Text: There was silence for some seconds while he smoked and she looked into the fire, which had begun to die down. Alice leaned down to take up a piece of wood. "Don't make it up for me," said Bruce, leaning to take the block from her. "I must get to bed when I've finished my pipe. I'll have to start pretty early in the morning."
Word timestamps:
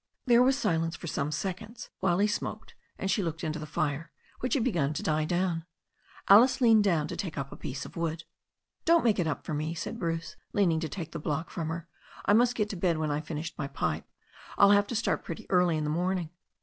There 0.25 0.41
was 0.41 0.57
silence 0.57 0.95
for 0.95 1.05
some 1.05 1.31
seconds 1.31 1.91
while 1.99 2.17
he 2.17 2.25
smoked 2.25 2.73
and 2.97 3.11
she 3.11 3.21
looked 3.21 3.43
into 3.43 3.59
the 3.59 3.67
fire, 3.67 4.11
which 4.39 4.55
had 4.55 4.63
begun 4.63 4.93
to 4.93 5.03
die 5.03 5.25
down. 5.25 5.63
Alice 6.27 6.59
leaned 6.59 6.83
down 6.83 7.07
to 7.09 7.15
take 7.15 7.37
up 7.37 7.51
a 7.51 7.55
piece 7.55 7.85
of 7.85 7.95
wood. 7.95 8.23
"Don't 8.83 9.03
make 9.03 9.19
it 9.19 9.27
up 9.27 9.45
for 9.45 9.53
me," 9.53 9.75
said 9.75 9.99
Bruce, 9.99 10.37
leaning 10.53 10.79
to 10.79 10.89
take 10.89 11.11
the 11.11 11.19
block 11.19 11.51
from 11.51 11.67
her. 11.67 11.87
"I 12.25 12.33
must 12.33 12.55
get 12.55 12.67
to 12.71 12.75
bed 12.75 12.97
when 12.97 13.11
I've 13.11 13.27
finished 13.27 13.55
my 13.59 13.67
pipe. 13.67 14.09
I'll 14.57 14.71
have 14.71 14.87
to 14.87 14.95
start 14.95 15.23
pretty 15.23 15.45
early 15.51 15.77
in 15.77 15.83
the 15.83 15.91
morning." 15.91 16.31